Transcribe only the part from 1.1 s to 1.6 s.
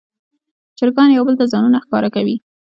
یو بل ته